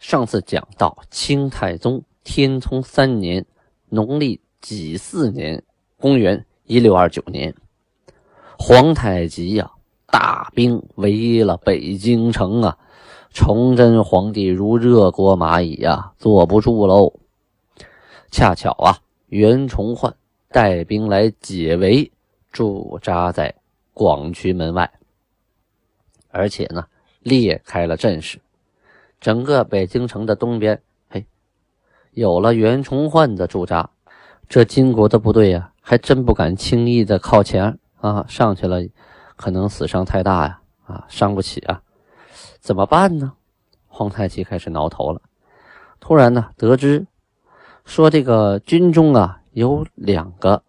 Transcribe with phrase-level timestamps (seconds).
[0.00, 3.44] 上次讲到清太宗天聪三年，
[3.90, 5.62] 农历己巳年，
[5.98, 7.54] 公元一六二九年，
[8.58, 9.70] 皇太极呀，
[10.06, 12.78] 大兵围了北京城啊。
[13.32, 17.12] 崇祯皇帝如热锅蚂蚁呀，坐不住喽。
[18.30, 20.16] 恰巧啊，袁崇焕
[20.48, 22.10] 带兵来解围，
[22.50, 23.54] 驻扎在
[23.92, 24.90] 广渠门外，
[26.30, 26.86] 而且呢，
[27.20, 28.40] 列开了阵势。
[29.20, 31.26] 整个北京城的东边，嘿，
[32.12, 33.90] 有了袁崇焕的驻扎，
[34.48, 38.80] 这金国的部队呀，还真不敢轻易的靠前啊，上去了，
[39.36, 41.82] 可能死伤太大呀，啊，伤不起啊。
[42.60, 43.34] 怎么办呢？
[43.86, 45.20] 皇太极开始挠头了。
[45.98, 47.06] 突然呢，得知
[47.84, 50.62] 说这个军中啊有两个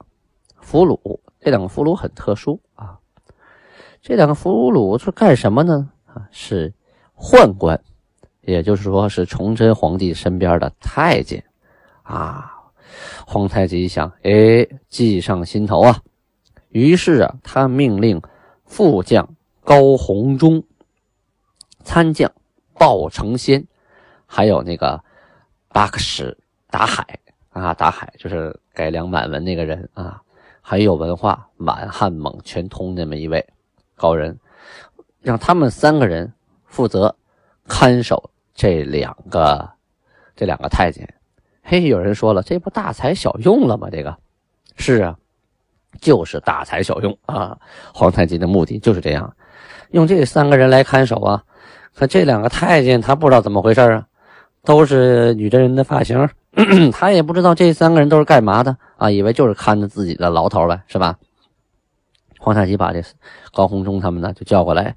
[0.60, 3.00] 俘虏，这两个俘虏很特殊啊。
[4.02, 5.90] 这两个俘虏是干什么呢？
[6.08, 6.74] 啊，是
[7.16, 7.82] 宦官，
[8.42, 11.44] 也就是说是崇祯皇帝身边的太监
[12.04, 12.58] 啊。
[13.26, 16.02] 皇太极一想，哎，计上心头啊。
[16.70, 18.22] 于是啊，他命令
[18.66, 20.64] 副将高鸿忠。
[21.84, 22.32] 参将
[22.76, 23.66] 鲍承先，
[24.28, 25.04] 还有那个
[25.70, 26.38] 巴克什
[26.70, 27.20] 达海
[27.50, 30.22] 啊，达海就是改良满文那个人啊，
[30.62, 33.44] 很有文化，满汉蒙全通那么一位
[33.96, 34.38] 高人，
[35.22, 36.32] 让他们三个人
[36.66, 37.16] 负责
[37.68, 39.70] 看守这两个
[40.36, 41.08] 这两个太监。
[41.64, 43.88] 嘿，有人说了，这不大材小用了吗？
[43.92, 44.18] 这个
[44.76, 45.16] 是啊，
[46.00, 47.58] 就是大材小用啊。
[47.94, 49.36] 皇太极的目的就是这样，
[49.92, 51.44] 用这三个人来看守啊。
[51.94, 54.06] 可这两个太监他不知道怎么回事啊，
[54.64, 56.30] 都是女真人的发型，
[56.92, 61.18] 他也不知道这三个人都是干嘛的啊，以为就是看着自己的牢头呗，是吧？
[62.40, 63.04] 皇太极把这
[63.54, 64.96] 高鸿忠他们呢就叫过来，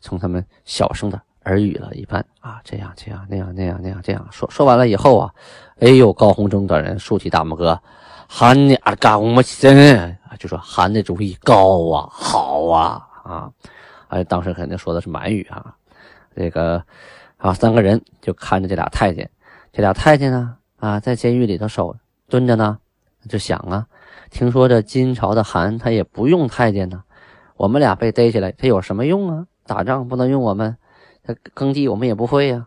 [0.00, 2.24] 从他们小声的耳语了一般。
[2.40, 4.28] 啊，这样这样那样那样那样这样。
[4.30, 5.32] 说说完了以后啊，
[5.80, 7.80] 哎呦，高鸿忠等人竖起大拇哥，
[8.28, 13.08] 韩你啊干我们真就说韩的主意高啊，好啊。
[13.24, 13.50] 啊，
[14.06, 15.74] 哎，当时肯定说的是满语啊。
[16.36, 16.80] 这个
[17.38, 19.28] 啊，三个人就看着这俩太监，
[19.72, 21.96] 这俩太监呢啊，在监狱里头守
[22.28, 22.78] 蹲着呢，
[23.28, 23.86] 就想啊，
[24.30, 27.02] 听说这金朝的韩他也不用太监呢，
[27.56, 29.46] 我们俩被逮起来，他有什么用啊？
[29.66, 30.76] 打仗不能用我们，
[31.26, 32.66] 他耕地我们也不会呀，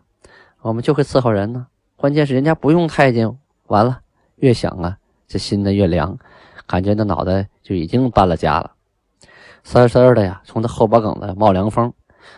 [0.60, 1.66] 我们就会伺候人呢。
[1.96, 4.00] 关键是人家不用太监，完了，
[4.36, 6.18] 越想啊，这心呢越凉，
[6.66, 8.72] 感觉那脑袋就已经搬了家了，
[9.64, 11.92] 丝丝的呀，从他后脖梗子冒凉风。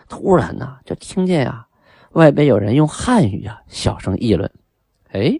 [0.09, 1.67] 突然呢，就听见呀，
[2.13, 4.51] 外边有人用汉语啊小声议论。
[5.11, 5.39] 哎，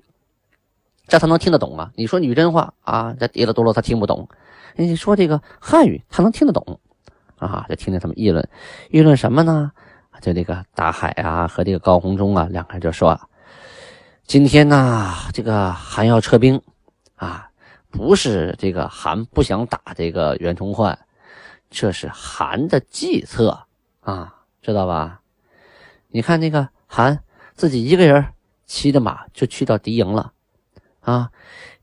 [1.07, 1.93] 这他能听得懂啊？
[1.95, 4.29] 你说女真话啊，这滴了嘟噜他听不懂。
[4.75, 6.81] 你说这个汉语他能听得懂
[7.39, 7.67] 啊？
[7.69, 8.49] 就听见他们议论，
[8.91, 9.73] 议论什么呢？
[10.21, 13.19] 就这个大海啊和这个高鸿忠啊两个人就说
[14.27, 16.61] ：“今天呢，这个韩要撤兵
[17.17, 17.49] 啊，
[17.91, 20.99] 不是这个韩不想打这个袁崇焕，
[21.71, 23.67] 这是韩的计策
[24.01, 25.21] 啊。”知道吧？
[26.07, 27.19] 你看那个韩
[27.57, 28.25] 自己一个人
[28.65, 30.33] 骑着马就去到敌营了，
[31.01, 31.33] 啊，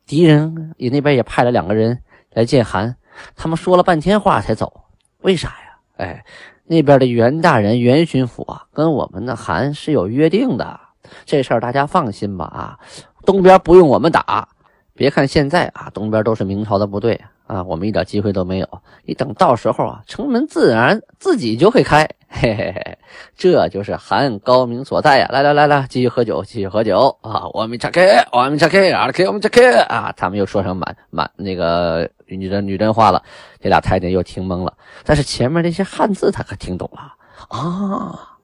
[0.05, 2.01] 敌人也那边也派了两个人
[2.31, 2.95] 来见韩，
[3.35, 4.85] 他们说了半天话才走。
[5.17, 5.79] 为啥呀？
[5.97, 6.25] 哎，
[6.71, 10.79] 那边的袁大人袁巡抚啊，跟我们的韩是有约定的，
[11.25, 12.45] 这事儿大家放心吧。
[12.45, 12.79] 啊，
[13.25, 14.47] 东边不用我们打，
[14.93, 18.67] 别看现在啊，东边都是明朝的部队啊，我们一点机会都没有。
[19.03, 22.07] 你等到时候啊，城门自然自己就会开。
[22.31, 22.97] 嘿嘿嘿，
[23.35, 25.27] 这就是韩高明所在呀！
[25.31, 27.49] 来来来来，继续喝酒，继续喝酒啊！
[27.53, 30.13] 我们查开，我们查开，啊，开我们查开啊！
[30.15, 33.23] 他们又说成满满那个女真女真话了，
[33.59, 34.71] 这俩太监又听懵了。
[35.03, 37.13] 但是前面那些汉字他可听懂了
[37.49, 38.37] 啊！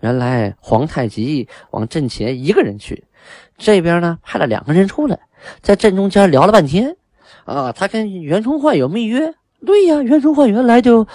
[0.00, 3.04] 原来皇太极往阵前一个人去，
[3.56, 5.18] 这边呢派了两个人出来，
[5.62, 6.94] 在阵中间聊了半天
[7.46, 7.72] 啊！
[7.72, 9.32] 他跟袁崇焕有密约，
[9.64, 11.08] 对呀，袁崇焕原来就。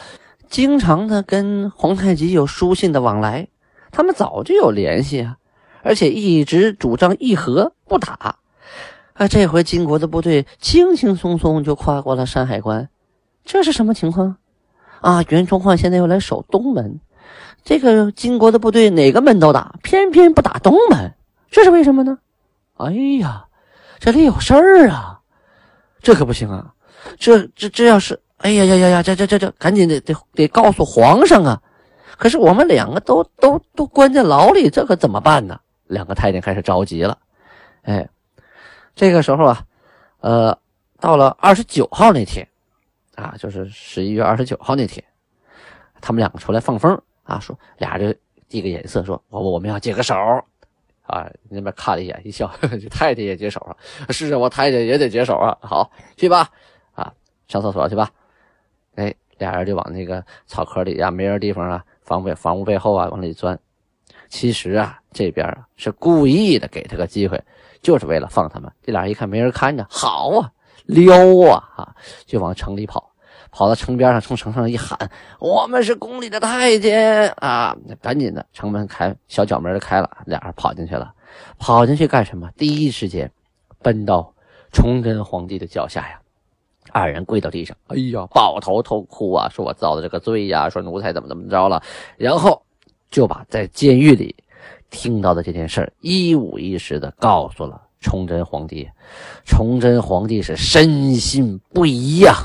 [0.55, 3.49] 经常的跟皇太极有书信的往来，
[3.91, 5.35] 他们早就有联系啊，
[5.83, 8.37] 而且一直主张议和不打。
[9.15, 12.87] 啊，这回金国的部队轻轻松松就跨过了山海关，
[13.43, 14.37] 这是什么情况？
[15.01, 17.01] 啊，袁崇焕现在又来守东门，
[17.65, 21.15] 这个金国的部队哪个门都打，偏偏不打东门
[21.51, 22.17] 这是为什么呢？
[22.75, 23.47] 哎呀，
[23.99, 25.19] 这里有事儿啊！
[26.01, 26.73] 这可不行啊！
[27.19, 28.21] 这这这要是……
[28.45, 29.01] 哎呀呀呀呀！
[29.01, 31.59] 这这这这，赶紧得得得告诉皇上啊！
[32.15, 35.59] 可是我们两个都都都关在牢里，这可怎么办呢？
[35.87, 37.17] 两个太监开始着急了。
[37.81, 38.07] 哎，
[38.93, 39.65] 这个时候啊，
[40.19, 40.55] 呃，
[40.99, 42.47] 到了二十九号那天，
[43.15, 45.03] 啊，就是十一月二十九号那天，
[45.99, 50.13] 他们两个出来放风啊，说俩人就递个眼色，说我我们要解个手。
[51.07, 53.75] 啊，那边看了一眼，一笑， 这太太也解手啊！
[54.09, 55.57] 是啊，我太太也得解手啊！
[55.61, 56.47] 好，去吧，
[56.93, 57.11] 啊，
[57.47, 58.07] 上厕所去吧。
[59.37, 63.57] 俩人就往那个草壳里啊，没人地方啊，房背房屋背后啊，往里钻。
[64.29, 67.41] 其实啊，这边啊是故意的，给他个机会，
[67.81, 68.71] 就是为了放他们。
[68.81, 70.51] 这俩人一看没人看着，好啊，
[70.85, 71.15] 撩
[71.49, 71.95] 啊，啊，
[72.25, 73.11] 就往城里跑。
[73.51, 74.99] 跑到城边上，从城上一喊
[75.39, 81.13] ：“我们是宫里的太监啊！”赶紧的，城门开，小角门就开了，俩人跑进去了。
[81.57, 82.49] 跑进去干什么？
[82.57, 83.31] 第一时间
[83.81, 84.33] 奔到
[84.73, 86.19] 崇祯皇帝的脚下呀！
[86.91, 91.81] 二人跪到地上，哎呀，抱头痛哭啊，说我遭的这个罪呀，说奴才怎么怎么着了，
[92.17, 92.61] 然后
[93.09, 94.35] 就把在监狱里
[94.89, 98.87] 听到的这件事一五一十的告诉了崇祯皇帝。
[99.45, 102.35] 崇祯皇帝是深信不疑呀。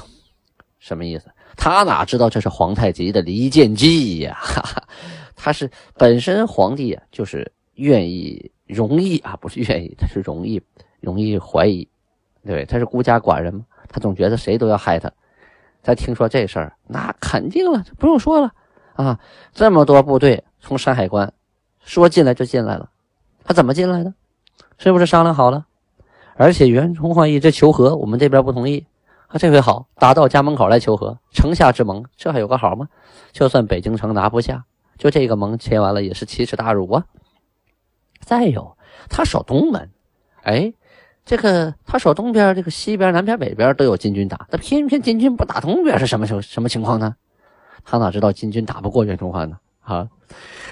[0.79, 1.31] 什么意思？
[1.57, 4.39] 他哪知道这是皇太极的离间计呀？
[5.37, 10.61] 他是本身皇帝啊，就是愿意容易啊，不是愿意，他是容易
[11.01, 11.87] 容易怀疑，
[12.47, 15.13] 对，他是孤家寡人嘛，他总觉得谁都要害他。
[15.83, 18.53] 他听说这事儿，那肯定了，不用说了
[18.95, 19.21] 啊，
[19.53, 21.33] 这么多部队从山海关
[21.85, 22.89] 说进来就进来了，
[23.45, 24.15] 他怎么进来的？
[24.79, 25.67] 是不是商量好了？
[26.37, 28.87] 而且袁崇焕一直求和，我们这边不同意。
[29.27, 32.89] 啊，这回好，打到家门口来求和，城下之盟，这还有个好吗？
[33.31, 34.65] 就算北京城拿不下，
[34.99, 37.05] 就这个盟签完了，也是奇耻大辱啊。
[38.19, 38.77] 再有，
[39.09, 39.89] 他守东门，
[40.43, 40.75] 哎，
[41.31, 47.15] 这个他守东边，这个西边、南边、北边都有金军打，他偏偏金军不打东边，是什么什什么情况呢？
[47.85, 49.57] 他哪知道金军打不过袁崇焕呢？
[49.79, 50.09] 啊，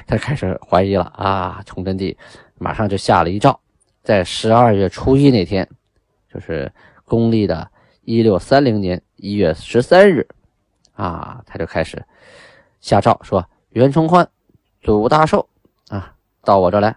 [0.05, 1.63] 他开始怀疑了啊！
[1.65, 2.19] 崇祯帝
[2.57, 3.61] 马上就下了一诏，
[4.03, 5.69] 在十二月初一那天，
[6.35, 6.73] 就是
[7.05, 7.71] 公历的。
[8.03, 10.27] 一六三零年一月十三日，
[10.95, 12.05] 啊，他就开始
[12.81, 14.29] 下诏说：“袁崇焕、
[14.83, 15.49] 祖大寿
[15.87, 16.97] 啊，到我这来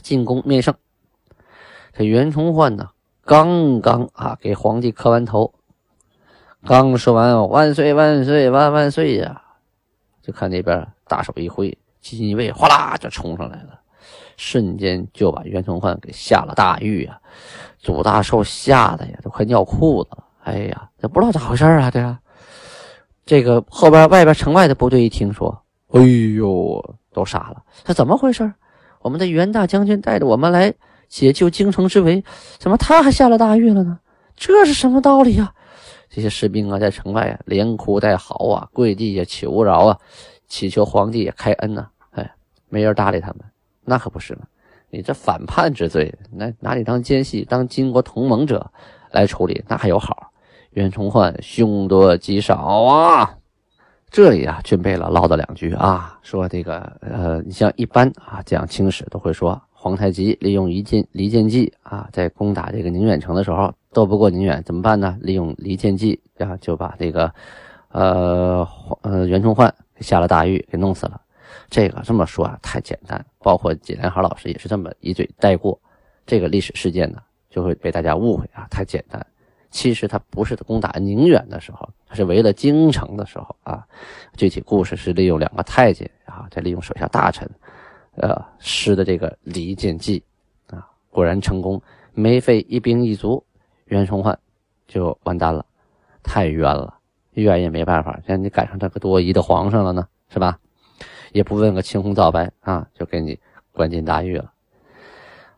[0.00, 0.74] 进宫面圣。”
[1.92, 2.88] 这袁崇焕呢，
[3.24, 5.52] 刚刚啊给皇帝磕完头，
[6.64, 9.42] 刚说完“万岁万岁万万岁”呀，
[10.22, 13.78] 就看那边大手一挥，锦衣卫哗啦就冲上来了，
[14.36, 17.18] 瞬间就把袁崇焕给下了大狱啊。
[17.78, 20.24] 祖大寿吓得呀，都快尿裤子了。
[20.44, 21.90] 哎呀，这不知道咋回事啊！
[21.90, 22.18] 这个，
[23.26, 27.62] 这个后边外边城外的部队一听说，哎呦，都傻了。
[27.84, 28.52] 这怎么回事？
[29.00, 30.72] 我们的袁大将军带着我们来
[31.12, 32.24] 解救京城之围，
[32.58, 33.98] 怎么他还下了大狱了呢？
[34.34, 35.52] 这是什么道理呀？
[36.08, 39.98] 这些士兵啊，在城外啊，连哭带嚎啊，跪地下求饶啊，
[40.48, 41.86] 祈求皇帝也开恩呐。
[42.12, 42.32] 哎，
[42.70, 43.40] 没人搭理他们，
[43.84, 44.40] 那可不是嘛。
[44.88, 48.70] 你这反叛之罪，那拿你当奸细、当金国同盟者
[49.10, 50.32] 来处理，那还有好？
[50.70, 53.36] 袁崇焕凶多吉少啊！
[54.10, 65.18] 这里啊，军备了唠叨两句啊，说这个呃，你像一般啊讲清史都会说，皇太极利用离间离间计啊，在攻打这个宁远城的时候斗不过宁远，怎么办呢？
[65.20, 67.34] 利用离间计啊，就把这个
[67.88, 68.64] 呃
[69.00, 71.20] 呃袁崇焕下了大狱，给弄死了。
[71.68, 73.26] 这个这么说啊，太简单。
[73.40, 75.76] 包括纪连豪老师也是这么一嘴带过，
[76.24, 77.18] 这个历史事件呢，
[77.50, 79.26] 就会被大家误会啊，太简单。
[79.72, 83.84] 其实他不是攻打宁远的时候，他是围了京城的时候啊。
[84.36, 87.50] 具体故事是利用两个太监啊，再利用手下大臣，
[88.16, 90.22] 呃，施的这个离间计
[90.68, 91.80] 啊，果然成功，
[92.12, 93.42] 没费一兵一卒，
[93.86, 94.38] 袁崇焕
[94.86, 95.64] 就完蛋了，
[96.22, 96.94] 太冤了，
[97.32, 100.58] 冤也没办法，现在你赶上这个多疑的皇上了呢，是吧？
[101.32, 103.38] 也不问个青红皂白啊，就给你
[103.72, 104.52] 关进大狱了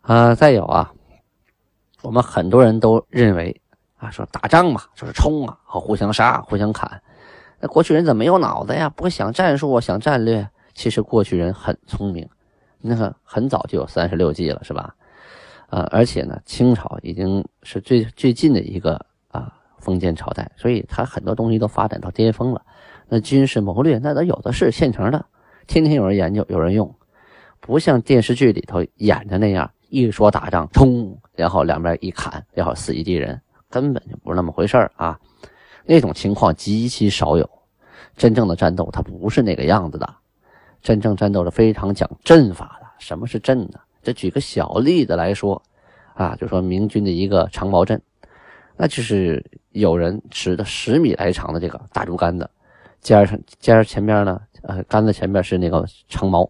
[0.02, 0.32] 啊！
[0.32, 0.92] 再有啊，
[2.02, 3.60] 我们很多人都认为
[3.96, 7.02] 啊，说打仗嘛，就是冲啊，和互相杀、互相砍。
[7.58, 8.88] 那过去人怎么没有脑子呀？
[8.88, 10.48] 不会想战术，想战略？
[10.74, 12.28] 其实过去人很聪明，
[12.86, 14.94] 那个很早就有三十六计了，是吧？
[15.70, 22.62] 呃，而且呢，清朝已经是最最近的一个啊封建朝代，所以他很多东西都发展到巅峰了。
[23.08, 25.24] 那军事谋略，那都有的是现成的。
[25.66, 26.94] 天天有人研究，有人用，
[27.58, 35.18] 不像电视剧里头演的那样，一说打仗冲，然后两边一砍，然后死一地人，根本就不是那么回事啊！
[35.86, 37.48] 那种情况极其少有。
[38.16, 40.14] 真正的战斗它不是那个样子的，
[40.84, 42.86] 真正战斗是非常讲阵法的。
[42.98, 43.80] 什么是阵呢？
[44.02, 45.60] 这举个小例子来说，
[46.12, 48.00] 啊，就说明军的一个长矛阵，
[48.76, 52.48] 那就是有人持的十米来长的这个大竹竿子，
[53.00, 56.48] 尖上尖前边呢，呃，杆子前边是那个长矛，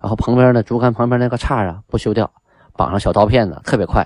[0.00, 2.28] 然后旁边呢，竹竿旁边那个叉啊不修掉，
[2.76, 4.04] 绑上小刀片子，特别快，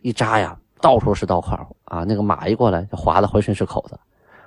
[0.00, 4.00] 一扎呀，到处是刀口啊，那个马一过来就划的浑身是口子。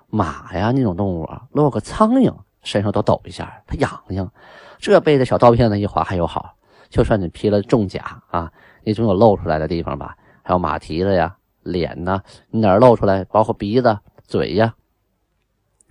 [0.09, 2.33] 马呀，那种动物啊，落个苍蝇
[2.67, 4.29] 身上都抖一下，它痒痒。
[4.77, 6.53] 这背着小刀片子一划还有好，
[6.89, 8.51] 就算你披了重甲啊，
[8.83, 10.15] 你总有露出来的地方吧？
[10.43, 13.23] 还有马蹄子呀、脸呐，你哪儿露出来？
[13.25, 14.75] 包括鼻子、嘴呀，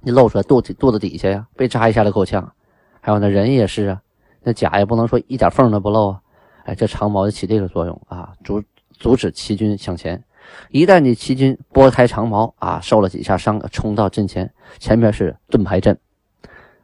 [0.03, 2.53] 你露出来肚子肚子底下呀，被扎一下就够呛。
[3.01, 4.03] 还有那人也是啊，
[4.43, 6.21] 那甲也不能说一点缝都不露啊。
[6.65, 10.23] 哎，这长矛就起这个作用啊，阻阻止齐军向前。
[10.71, 15.99] 一旦你齐军拨开长矛啊，受了几下伤，冲到阵前，前面是盾牌阵，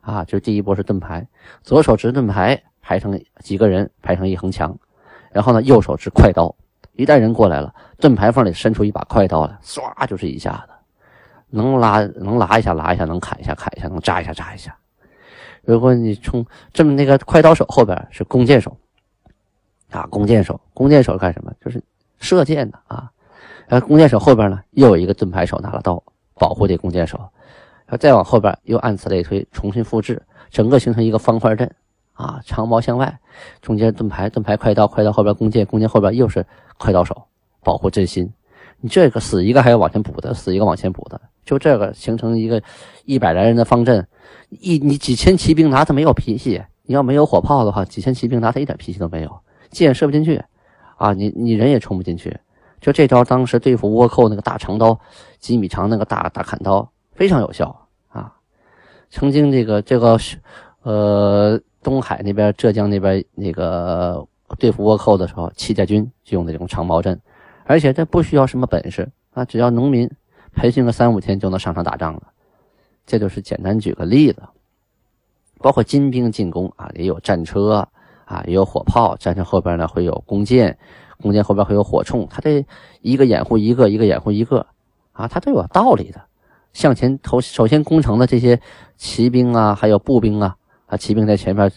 [0.03, 1.27] 啊，就第一波是盾牌，
[1.63, 4.77] 左手持盾牌排成几个人排成一横墙，
[5.31, 6.55] 然后呢，右手持快刀，
[6.95, 10.73] 一旦人过来了，盾牌缝里伸出一把快刀来，唰就是一下子，
[11.51, 14.77] 能拉能拉一下拉一下，能砍一下砍一下，能扎一下扎一下。
[15.63, 18.77] 如果你冲这么那个快刀手后边是弓箭手，
[19.91, 21.53] 啊，弓箭手，弓箭手干什么？
[21.65, 21.81] 就是
[22.19, 23.09] 射箭的啊。
[23.69, 26.03] 然后弓箭手后边呢，又有一个盾牌手拿了刀
[26.35, 27.21] 保护这弓箭手，
[27.97, 31.71] 再往后边又按此类推，重新复制，整个形成一个方块阵
[32.15, 33.19] 啊，长矛向外，
[33.61, 36.47] 中间盾牌，盾牌快刀，快刀后边弓箭，弓箭后边又是
[36.79, 37.25] 快刀手
[37.63, 38.33] 保护阵心。
[38.81, 42.63] 你这个死一个还要往前补的，死一个往前补的，就这个形成一个
[43.05, 44.07] 一百来人的方阵，
[44.49, 50.43] 一你几千骑兵拿他没有脾气，你要没有火炮的话，几千骑兵拿他一点脾气都没有，箭射不进去
[50.97, 52.37] 啊，你你人也冲不进去。
[52.81, 54.99] 就这招，当时对付倭寇那个大长刀，
[55.39, 57.82] 几米长那个大大砍刀非常有效！
[59.13, 60.19] 曾经这个这个，
[60.85, 64.27] 呃，东海那边、浙江那边那个
[64.59, 67.21] 对付倭寇的时候，戚家军就用的这种长矛阵，
[67.65, 70.11] 而且这不需要什么本事啊，只要农民
[70.55, 72.23] 培训个三五天就能上场打仗了。
[73.05, 74.43] 这就是简单举个例子，
[75.59, 77.87] 包括金兵进攻啊，也有战车
[78.25, 80.79] 啊，也有火炮，战车后边呢会有弓箭。
[81.21, 82.67] 弓箭后边会有火铳，他这
[83.03, 84.67] 一个掩护一个，一个掩护一个，
[85.13, 86.21] 啊，他都有道理的。
[86.73, 88.59] 向前投首先攻城的这些
[88.97, 91.71] 骑兵啊，还有步兵啊，啊，骑兵在前面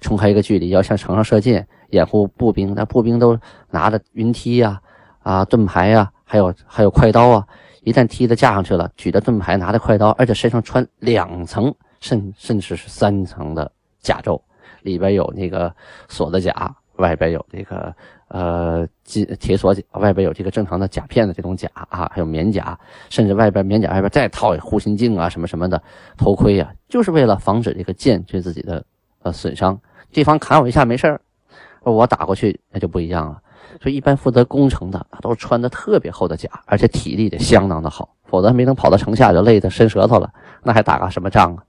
[0.00, 2.74] 冲开一个距离，要向城上射箭，掩护步兵。
[2.74, 3.38] 那步兵都
[3.70, 4.80] 拿着云梯呀，
[5.20, 7.46] 啊，盾牌呀，还有还有快刀啊。
[7.82, 14.40] 一旦梯子架上去了，举着盾牌，拿着快刀，而且身上穿两层，甚甚至是三层的甲胄，
[14.82, 15.74] 里边有那个
[16.08, 17.94] 锁的甲，外边有这个。
[18.34, 22.78] 呃，金铁锁甲外边有这个正常的甲片的这种甲啊，还有棉甲，
[23.10, 25.82] 甚至外边棉甲外边再套护心镜啊，什么什么的
[26.16, 28.82] 头盔啊，就是为了防止这个箭对自己的
[29.20, 29.78] 呃损伤。
[30.10, 31.20] 对方砍我一下没事，
[31.82, 33.38] 我打过去那就不一样了。
[33.82, 41.62] 所以一般负责攻城的都穿的特别厚的甲，而且体力得相当的好，否则没能跑到城下就累得伸舌头了，那还打个什么仗啊？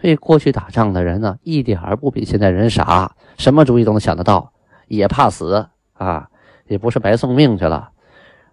[0.00, 4.52] 所以过去打仗的人呢，一点儿不比现在人傻，什么主意都能想得到，
[4.88, 5.68] 也怕死。
[5.96, 6.28] 啊，
[6.66, 7.90] 也不是白送命去了，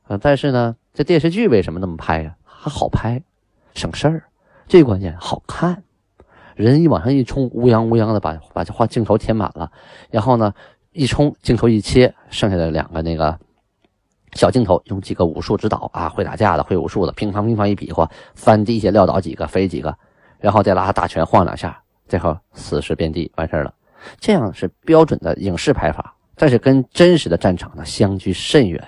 [0.03, 2.35] 啊，但是呢，这电视剧为什么那么拍呀？
[2.43, 3.21] 还好拍，
[3.73, 4.23] 省事儿，
[4.67, 5.83] 最关键好看。
[6.55, 9.71] 人一往上一冲，乌泱乌泱的把把这画镜头填满了，
[10.09, 10.53] 然后呢，
[10.91, 13.37] 一冲镜头一切，剩下的两个那个
[14.33, 19.97] 小镜头，用几个武术指导啊，会打架的、会武术的，乒乓乒乓一比划，翻地下撂倒几个，飞几个，
[20.39, 23.73] 然后再拉大拳晃两下，最后死尸遍地，完事儿了。
[24.19, 26.12] 这样是标准的影视拍法。
[26.35, 28.83] 但是跟真实的战场呢相距甚远，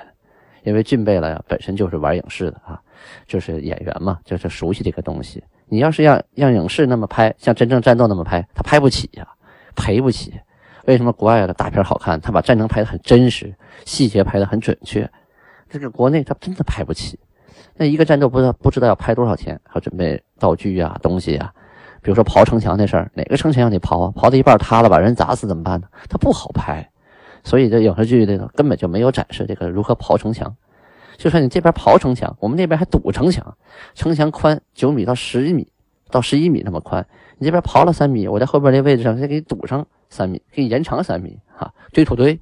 [0.63, 2.79] 因为俊贝勒呀本身就是玩影视的啊，
[3.27, 5.43] 就是演员嘛，就是熟悉这个东西。
[5.67, 9.27] 你要是让让影视那么拍，像真正战斗那么拍，他拍不起呀，
[9.75, 10.33] 赔不起。
[10.85, 12.21] 为什么国外的大片好看？
[12.21, 13.53] 他把战争拍得很真实，
[13.85, 15.09] 细节拍得很准确。
[15.67, 17.19] 这个国内他真的拍不起。
[17.75, 21.51] 那一个战斗不知道不知道要拍多少钱，还准备道具啊东西啊。
[22.03, 24.13] 比如说刨城墙那事儿，哪个城墙让你刨啊？
[24.15, 25.87] 刨到一半塌了，把人砸死怎么办呢？
[26.07, 26.87] 他不好拍。
[27.45, 30.53] 所以这影视剧里头根本就没有展示这个如何刨城墙，
[31.15, 33.55] 就说你这边刨城墙，我们那边还堵城墙，
[33.93, 35.71] 城墙宽九米到十米
[36.09, 42.39] 到十一米那么宽，你这边刨了三米，我在后边那位置上再给你堵上三米，给你延长三米哈，堆土堆，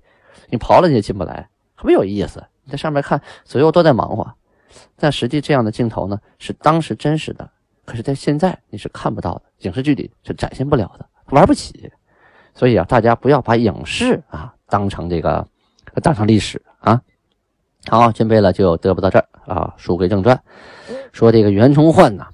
[0.49, 2.41] 你刨了你也进不来，特别有意思。
[2.63, 4.33] 你在上面看左右都在忙活，
[4.95, 7.49] 但实际这样的镜头呢是当时真实的，
[7.83, 11.91] 可是在现在你是看不到的，影视剧里是展现不了的，玩不起。
[12.55, 14.53] 所以啊，大家不要把影视啊。
[14.73, 15.47] 当成这个，
[16.01, 16.99] 当成历史啊！
[17.87, 19.71] 好，准备了就得不到这儿啊。
[19.77, 20.41] 书归正传，
[21.11, 22.25] 说这个袁崇焕呢，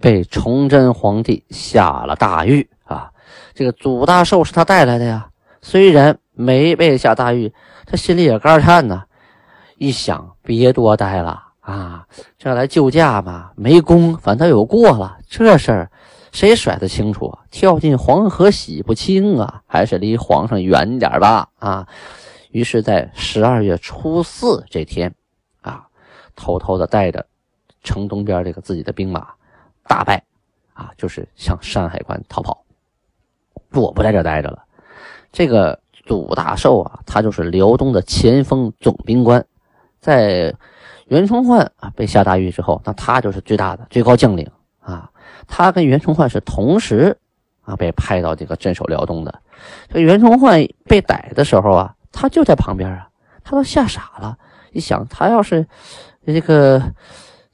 [0.00, 3.10] 被崇祯皇帝下了大狱啊。
[3.52, 5.28] 这个祖大寿是他带来的呀，
[5.60, 7.52] 虽然没被下大狱，
[7.84, 9.02] 他心里也肝颤呢。
[9.76, 12.06] 一想，别多待了啊，
[12.38, 15.18] 这来救驾嘛，没功，反倒有过了。
[15.28, 15.90] 这事儿
[16.36, 17.38] 谁甩得清楚啊？
[17.50, 21.88] 跳进黄河洗不清啊，还是离皇上远点吧啊。
[22.50, 25.14] 于是，在十二月初四这天，
[25.62, 25.86] 啊，
[26.34, 27.24] 偷偷的带着
[27.82, 29.28] 城东边这个自己的兵马
[29.84, 30.22] 大败，
[30.74, 32.62] 啊，就是向山海关逃跑。
[33.72, 34.62] 我不在这待着了。
[35.32, 39.42] 这个祖大寿啊，他就是辽东的前锋总兵官，
[40.00, 40.54] 在
[41.06, 44.46] 袁崇焕啊被下大狱之后，那他就是最大的最高将领
[44.80, 45.10] 啊。
[45.46, 47.16] 他跟袁崇焕是同时
[47.62, 49.42] 啊被派到这个镇守辽东的。
[49.88, 51.92] 这袁崇焕被逮的时候啊。
[52.18, 53.10] 他就在旁边啊，
[53.44, 54.38] 他都吓傻了。
[54.72, 55.66] 一想，他要是
[56.24, 56.82] 这个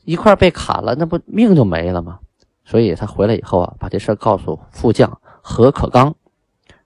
[0.04, 2.20] 一块被砍了，那不命就没了吗？
[2.64, 6.14] 所以他回来以后啊，把这事告诉副将何可刚，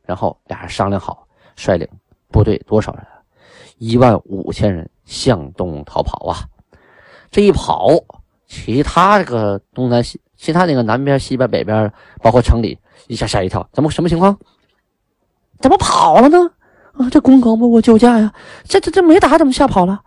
[0.07, 1.87] 然后俩人商量好，率领
[2.29, 3.07] 部队多少人？
[3.77, 6.49] 一万五千人向东逃跑啊！
[7.31, 7.91] 这一跑，
[8.47, 14.39] 其他这个东南西，其他那个南边、西边、北边，包括城里，一下吓一跳，怎么什么情况？
[15.61, 16.39] 怎么跑了呢？
[16.93, 18.33] 啊，这公狗不我救驾呀！
[18.65, 20.01] 这这这没打，怎么吓跑了？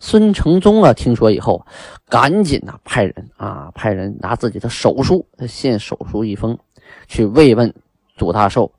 [0.00, 1.66] 孙承宗啊，听说以后，
[2.08, 6.56] 赶紧呐派人啊，派人拿自己的手书，献手书一封，
[7.06, 7.72] 去慰问
[8.16, 8.70] 祖大寿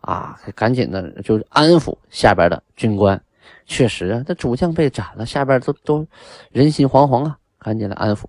[0.00, 3.20] 啊，赶紧的就是安抚下边的军官。
[3.64, 6.06] 确实啊，这主将被斩了，下边都都
[6.50, 8.24] 人心惶惶啊，赶紧来安抚。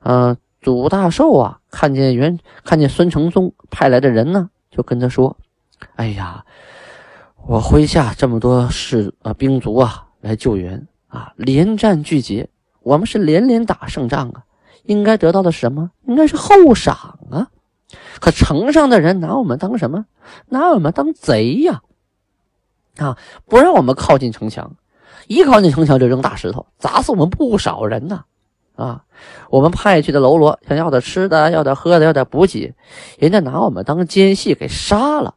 [0.00, 5.36] 嗯，祖大寿啊，看见袁，看见孙承宗派来的人呢，就跟他说
[5.96, 6.44] ：“哎呀。”
[7.44, 12.48] 我麾下这么多士啊兵卒啊来救援啊，连战俱捷，
[12.82, 14.44] 我们是连连打胜仗啊，
[14.84, 15.90] 应该得到的什么？
[16.06, 17.48] 应该是厚赏啊。
[18.20, 20.06] 可城上的人拿我们当什么？
[20.50, 21.82] 拿我们当贼呀！
[22.98, 24.76] 啊，不让我们靠近城墙，
[25.26, 28.14] 一靠近城墙就扔大石头，砸死我们不少人呐！
[28.14, 28.24] 啊，
[28.74, 29.04] 啊
[29.50, 32.74] 我们派去的喽啰想要点吃的，要点喝的，要点补给，
[33.18, 35.34] 人家拿我们当奸细给杀了。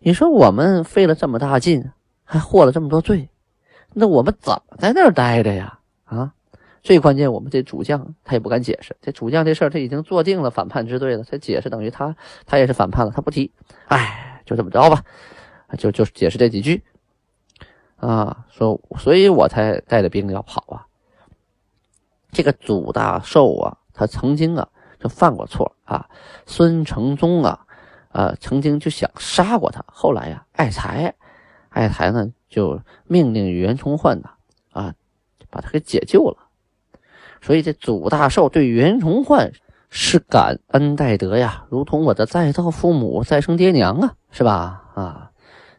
[0.00, 1.90] 你说我们费了这么大劲，
[2.24, 3.28] 还获了这么多罪，
[3.94, 5.78] 那我们怎么在那儿待着呀？
[6.04, 6.32] 啊，
[6.82, 8.96] 最关键，我们这主将他也不敢解释。
[9.00, 13.52] 这主将这事儿他已经做定了反叛之罪了，他解释等于他他也是反叛了，他不提。
[13.86, 15.02] 哎，就这么着吧，
[15.78, 16.82] 就就解释这几句
[17.96, 20.87] 啊，说所以我才带着兵要跑啊。
[22.32, 26.08] 这个祖大寿啊，他曾经啊就犯过错啊，
[26.46, 27.64] 孙承宗啊。
[28.10, 31.14] 呃，曾经就想杀过他，后来呀，爱才，
[31.68, 34.30] 爱才呢就命令袁崇焕呐，
[34.72, 34.94] 啊，
[35.50, 36.36] 把他给解救了。
[37.42, 39.52] 所以这祖大寿对袁崇焕
[39.90, 44.84] 是感恩戴德呀，如同我的再造父母、再生爹娘啊，是吧？
[44.94, 45.30] 啊，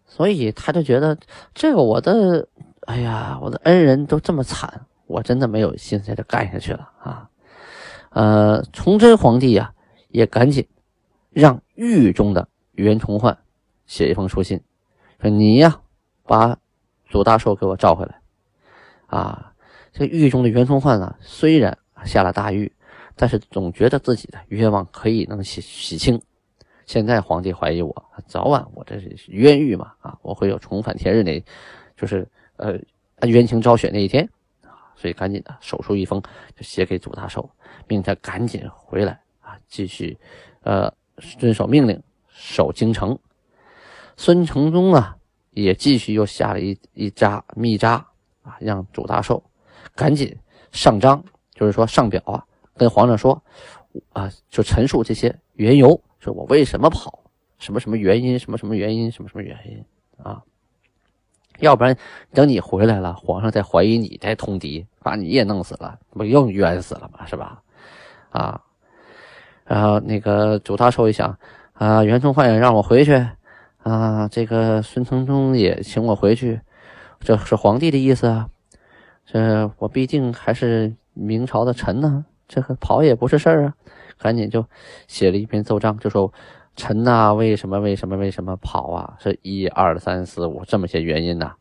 [0.06, 1.18] 所以他就觉得
[1.56, 2.48] 这个我的，
[2.82, 7.30] 哎呀，我的恩人都这么惨，我真的没有心思在这干下去了啊。
[8.12, 9.74] 呃，崇祯皇帝呀，
[10.10, 10.66] 也赶紧。
[11.32, 13.38] 让狱中的袁崇焕
[13.86, 14.60] 写一封书信，
[15.22, 15.80] 说：“你呀，
[16.24, 16.58] 把
[17.08, 18.20] 祖大寿给我召回来。”
[19.06, 19.54] 啊，
[19.94, 22.72] 这狱中的袁崇焕啊，虽然下了大狱，
[23.16, 26.20] 但是总觉得自己的冤枉可以能洗洗清。
[26.88, 29.94] 现在皇帝怀疑我，早晚我这是冤狱嘛？
[30.02, 31.44] 啊，我会有重返天日那，
[31.96, 32.76] 就是呃
[33.28, 34.28] 冤情昭雪那一天，
[35.00, 36.22] 所以赶紧的手书一封，
[36.56, 37.50] 就写给祖大寿，
[37.88, 40.16] 命他赶紧回来啊，继续
[40.62, 40.94] 呃。
[41.38, 43.20] 遵守命令，守京城。
[44.16, 45.18] 孙承宗啊，
[45.52, 47.96] 也继续又下了一一扎密札
[48.42, 49.44] 啊，让祖大寿
[49.94, 50.34] 赶紧
[50.72, 51.22] 上章，
[51.54, 52.42] 就是说上表啊，
[52.78, 53.44] 跟皇上说
[54.14, 57.22] 啊，就陈述这些缘由，说我为什么跑，
[57.58, 59.84] 什么什么原因，什么什么原因，什么什么原因
[60.24, 60.42] 啊？
[61.60, 61.96] 要不然
[62.34, 67.26] 等你回来了，皇上再怀疑你，再通敌，把你也弄死了，不又冤死了吗？
[67.26, 67.62] 是吧？
[68.32, 68.62] 啊？
[69.66, 71.38] 然后那个主大寿一想，
[71.74, 73.24] 啊，袁崇焕也让我回去，
[73.84, 76.60] 啊，这个孙承宗也请我回去，
[77.20, 78.50] 这是皇帝的意思啊，
[79.26, 83.74] 这我毕竟还是明朝的臣呢，这个跑也不是事儿啊，
[84.18, 84.66] 赶紧就
[85.08, 86.34] 写了一篇奏章，就说
[86.80, 89.18] 臣呐，为什么为什么为什么跑啊？
[89.20, 91.54] 是一二三四五这么些原因呐。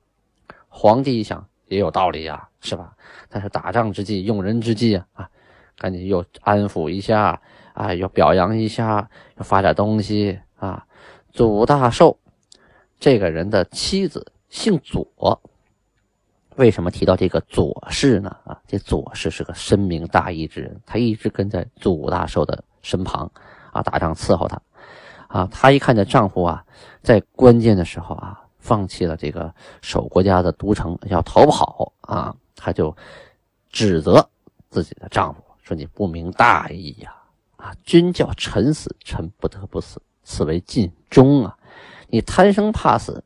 [0.69, 2.95] 皇帝一想也有道理呀，是吧？
[3.29, 5.31] 但是打仗之际，用人之际啊，啊，
[5.77, 7.43] 赶紧又安抚一下。
[7.75, 10.85] 啊，要表扬一下，要发点东西啊！
[11.31, 12.19] 祖大寿
[12.99, 15.41] 这个人的妻子姓左，
[16.57, 18.37] 为什么提到这个左氏呢？
[18.45, 23.31] 啊，这左氏是个深明大义之人，他一直跟在祖大寿的身旁
[23.73, 24.61] 啊，打仗伺候他
[25.29, 25.49] 啊。
[25.51, 26.64] 她一看这丈夫啊，
[27.03, 32.95] 在关键的时候啊，放弃了这个守国家的都城，要逃跑啊，她就
[33.71, 34.29] 指责
[34.69, 37.14] 自己的丈夫说：“你不明大义呀！
[37.57, 41.57] 啊，君叫臣死，臣不得不死，此为尽忠啊！
[42.09, 43.23] 你贪生怕死，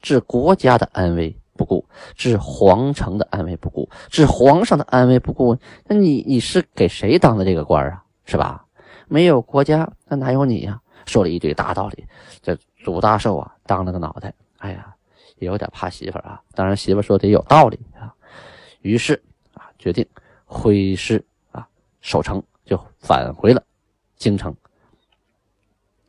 [0.00, 1.84] 置国家的安危不顾，
[2.14, 8.04] 置皇城的安危不顾，置皇上的安危不顾，那你你是给谁当的这个官啊？
[8.24, 8.64] 是吧？
[9.08, 12.06] 没有国家，那哪有你呀？”说了一堆大道理，
[12.40, 14.94] 这祖大寿啊，当了个脑袋，哎呀，
[15.36, 16.40] 也有点怕媳妇啊。
[16.54, 18.14] 当然，媳妇说的有道理啊。
[18.80, 19.20] 于是
[19.54, 20.06] 啊，决定
[20.44, 21.66] 挥师啊
[22.00, 23.62] 守城，就返回了
[24.16, 24.54] 京城。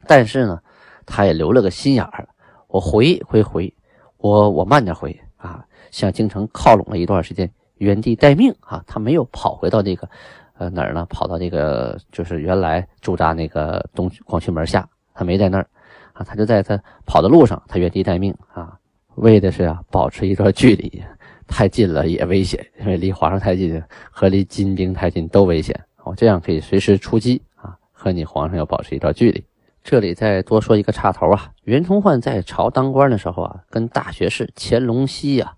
[0.06, 0.62] 但是呢，
[1.06, 2.27] 他也留了个心眼儿，
[2.67, 3.73] 我回回回，
[4.17, 8.84] 我我慢点回啊，向京城靠拢了一段时间，原地待命啊。
[8.88, 10.10] 他没有跑回到那个。
[10.63, 11.06] 呃，哪儿呢？
[11.10, 15.67] 跑到这个就是原来驻扎那个东广渠门下，他没在那儿
[16.13, 18.78] 啊，他就在他跑的路上，他原地待命啊，
[19.15, 21.04] 为的是啊保持一段距离，
[21.47, 25.78] 太近了也危险，因为离皇上太近和离金兵太近都危险。
[26.06, 29.43] 哦，这样可以随时出击啊，和你皇上要保持一段距离。
[29.84, 35.56] 这里再多说一个插头啊，袁崇焕在朝当官的时候啊，跟大学士乾隆熙呀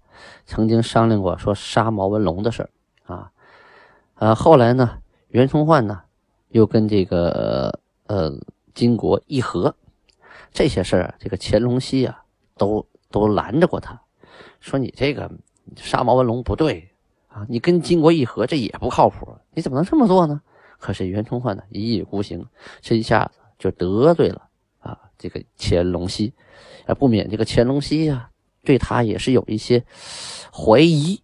[0.47, 2.69] 曾经商量过说杀毛文龙的事儿。
[4.15, 6.01] 呃，后来呢，袁崇焕呢，
[6.49, 8.31] 又跟这个呃
[8.73, 9.75] 金国议和，
[10.53, 12.23] 这些事儿啊，这个乾隆熙啊，
[12.55, 13.99] 都都拦着过他，
[14.61, 15.29] 说你这个
[15.75, 16.89] 杀毛文龙不对
[17.27, 20.41] 啊，你跟金国议和这也不靠谱，你怎么能这么做呢？
[20.79, 22.45] 可是袁崇焕呢，一意孤行，
[22.79, 24.47] 这一下子就得罪了
[24.79, 26.33] 啊这个乾隆熙，
[26.85, 28.29] 啊不免这个乾隆熙呀，
[28.63, 29.83] 对他也是有一些
[30.53, 31.21] 怀疑，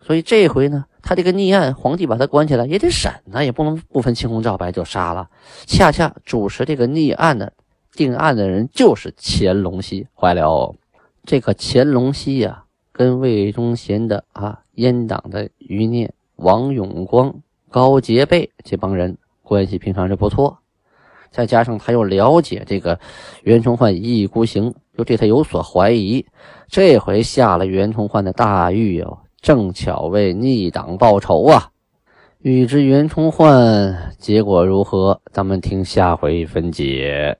[0.00, 0.86] 所以这回呢。
[1.02, 5.28] 他这个逆案，皇帝把他关起来也得审呢，也不能不分青红皂白就杀了。
[5.66, 7.52] 恰恰主持这个逆案的
[7.92, 10.74] 定案的人就是乾隆熙，坏了。
[11.24, 17.34] 这个乾隆熙呀，跟魏忠贤的啊阉党的余孽王永光、
[17.70, 20.58] 高杰贝这帮人关系平常是不错，
[21.30, 22.98] 再加上他又了解这个
[23.42, 26.24] 袁崇焕一意孤行，又对他有所怀疑，
[26.68, 29.18] 这回下了袁崇焕的大狱哟。
[29.42, 31.70] 正巧为逆党报仇啊！
[32.42, 37.36] 欲知袁崇焕结果如何，咱们听下回分解。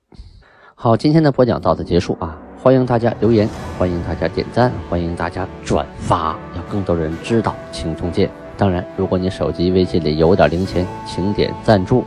[0.75, 2.37] 好，今天的播讲到此结束啊！
[2.61, 8.29] 欢迎大家留言，欢迎大家点赞，欢迎大家转发，让更多人知道青松剑。
[8.57, 12.03] 当然，如果你手机微信里有点零钱，请点赞助，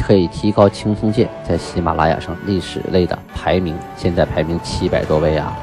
[0.00, 3.76] 可以提高青松剑在喜马拉雅上历史类的排名。
[3.94, 5.56] 现在排名七百多位啊，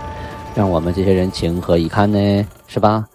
[0.55, 2.47] 让我们这些人情何以堪呢？
[2.67, 3.05] 是吧？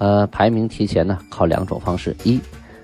[0.00, 2.40] 呃，排名提前呢，靠两种方式，一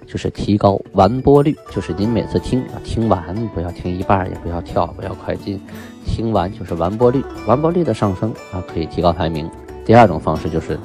[0.06, 5.58] 就是提高完播率，就是您每次听啊，听完不要听一半，也不要跳，不要快进，
[6.04, 9.50] 听完就是完播率，完播率的上升啊，可以提高排名。
[9.84, 10.78] 第二种方式就是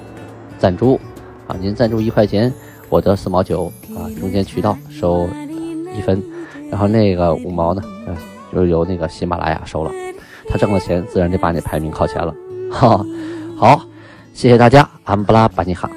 [0.57, 0.97] 赞助
[1.47, 2.51] 啊，您赞助一块钱，
[2.87, 5.27] 我得四毛九啊，中间渠道收
[5.93, 6.23] 一分，
[6.69, 7.83] 然后那个五毛呢，
[8.53, 9.91] 就由那个喜马拉雅收了，
[10.47, 12.33] 他挣了钱，自然就把你排名靠前了。
[12.71, 13.05] 哈，
[13.57, 13.81] 好，
[14.33, 15.89] 谢谢大家，安布拉巴尼哈。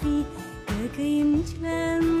[0.00, 0.24] fi
[0.82, 2.17] Yakayım çimen